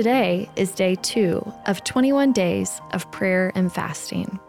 [0.00, 4.40] Today is day two of 21 days of prayer and fasting.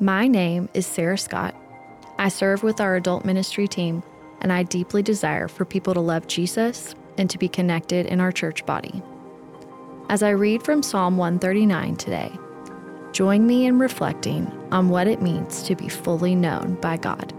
[0.00, 1.54] My name is Sarah Scott.
[2.18, 4.02] I serve with our adult ministry team,
[4.40, 8.32] and I deeply desire for people to love Jesus and to be connected in our
[8.32, 9.00] church body.
[10.08, 12.32] As I read from Psalm 139 today,
[13.12, 17.32] join me in reflecting on what it means to be fully known by God.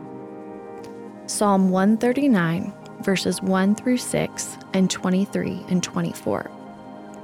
[1.26, 6.50] Psalm 139, verses 1 through 6 and 23 and 24.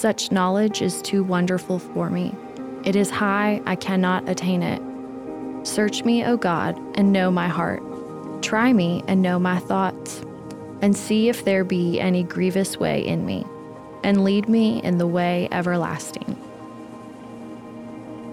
[0.00, 2.34] Such knowledge is too wonderful for me.
[2.84, 4.80] It is high, I cannot attain it.
[5.66, 7.82] Search me, O God, and know my heart.
[8.42, 10.22] Try me and know my thoughts,
[10.80, 13.44] and see if there be any grievous way in me,
[14.02, 16.34] and lead me in the way everlasting.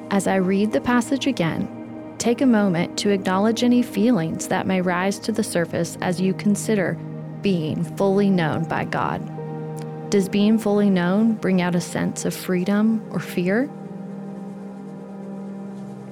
[0.10, 4.80] As I read the passage again, take a moment to acknowledge any feelings that may
[4.82, 6.98] rise to the surface as you consider
[7.42, 9.37] being fully known by God.
[10.10, 13.70] Does being fully known bring out a sense of freedom or fear?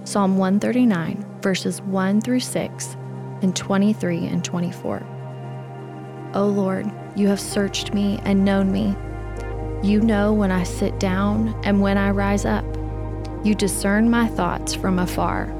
[0.04, 2.98] Psalm 139, verses 1 through 6,
[3.42, 5.02] and 23 and 24.
[6.34, 8.98] O Lord, you have searched me and known me.
[9.82, 12.66] You know when I sit down and when I rise up.
[13.46, 15.54] You discern my thoughts from afar.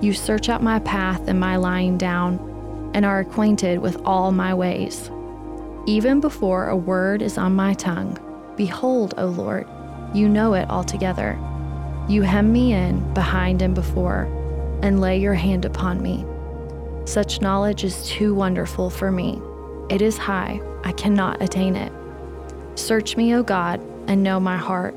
[0.00, 2.38] You search out my path and my lying down,
[2.94, 5.10] and are acquainted with all my ways.
[5.86, 8.18] Even before a word is on my tongue,
[8.56, 9.66] behold, O Lord,
[10.14, 11.38] you know it altogether.
[12.08, 14.24] You hem me in behind and before,
[14.82, 16.24] and lay your hand upon me.
[17.04, 19.40] Such knowledge is too wonderful for me.
[19.88, 21.92] It is high, I cannot attain it.
[22.74, 24.94] Search me, O God, and know my heart.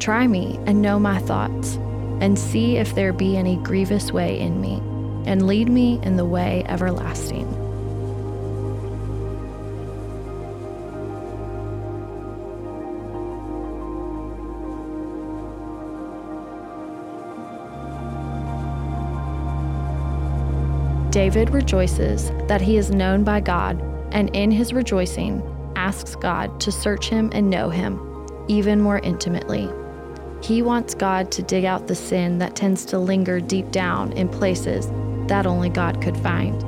[0.00, 1.76] Try me and know my thoughts,
[2.20, 4.82] and see if there be any grievous way in me,
[5.26, 7.59] and lead me in the way everlasting.
[21.10, 23.82] David rejoices that he is known by God,
[24.12, 25.42] and in his rejoicing,
[25.74, 28.06] asks God to search him and know him
[28.48, 29.68] even more intimately.
[30.42, 34.28] He wants God to dig out the sin that tends to linger deep down in
[34.28, 34.88] places
[35.28, 36.64] that only God could find.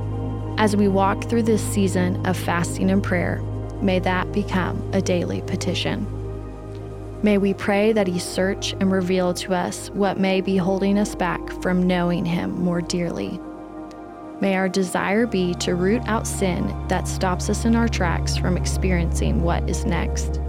[0.61, 3.41] As we walk through this season of fasting and prayer,
[3.81, 6.07] may that become a daily petition.
[7.23, 11.15] May we pray that He search and reveal to us what may be holding us
[11.15, 13.41] back from knowing Him more dearly.
[14.43, 18.57] May our desire be to root out sin that stops us in our tracks from
[18.57, 20.41] experiencing what is next.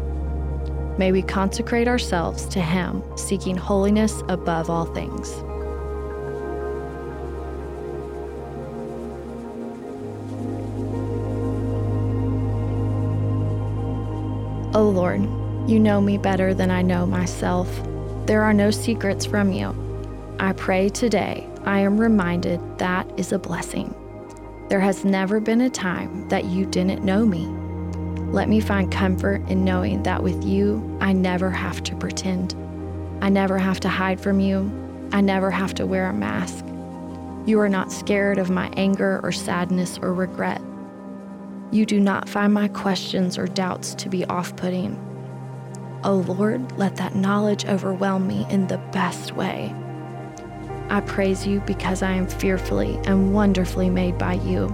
[0.97, 5.29] May we consecrate ourselves to Him, seeking holiness above all things.
[14.75, 15.21] O oh Lord,
[15.69, 17.69] you know me better than I know myself.
[18.25, 19.75] There are no secrets from you.
[20.39, 23.95] I pray today I am reminded that is a blessing.
[24.67, 27.45] There has never been a time that you didn't know me.
[28.33, 32.53] Let me find comfort in knowing that with you, I never have to pretend.
[33.21, 34.71] I never have to hide from you.
[35.13, 36.65] I never have to wear a mask.
[37.45, 40.61] You are not scared of my anger or sadness or regret.
[41.71, 44.99] You do not find my questions or doubts to be off putting.
[46.03, 49.73] Oh Lord, let that knowledge overwhelm me in the best way.
[50.93, 54.67] I praise you because I am fearfully and wonderfully made by you.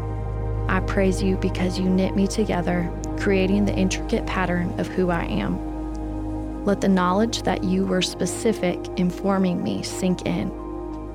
[0.68, 5.24] I praise you because you knit me together, creating the intricate pattern of who I
[5.24, 6.66] am.
[6.66, 10.50] Let the knowledge that you were specific in forming me sink in,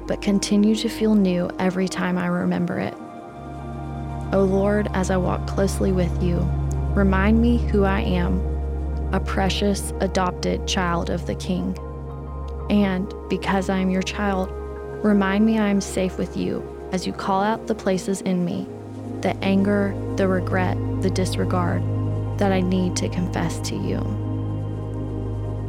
[0.06, 2.95] but continue to feel new every time I remember it.
[2.95, 6.39] O oh Lord, as I walk closely with you,
[6.95, 8.41] remind me who I am,
[9.12, 11.77] a precious adopted child of the King.
[12.71, 14.50] And because I am your child,
[15.05, 18.67] Remind me I am safe with you as you call out the places in me,
[19.21, 21.83] the anger, the regret, the disregard
[22.39, 23.99] that I need to confess to you.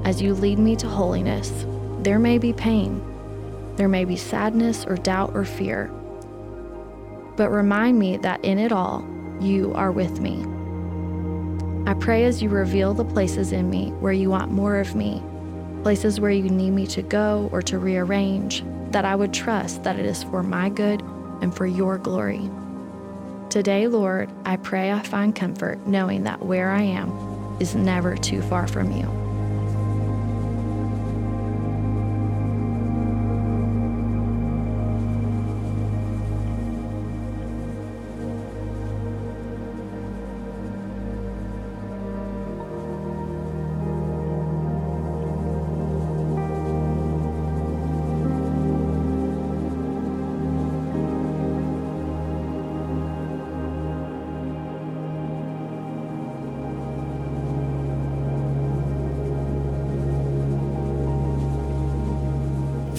[0.05, 1.65] As you lead me to holiness,
[1.99, 3.03] there may be pain,
[3.75, 5.91] there may be sadness or doubt or fear,
[7.35, 9.05] but remind me that in it all,
[9.41, 10.45] you are with me.
[11.85, 15.21] I pray as you reveal the places in me where you want more of me
[15.83, 18.63] places where you need me to go or to rearrange,
[18.95, 21.01] that I would trust that it is for my good
[21.41, 22.49] and for your glory.
[23.49, 27.11] Today, Lord, I pray I find comfort knowing that where I am
[27.59, 29.24] is never too far from you.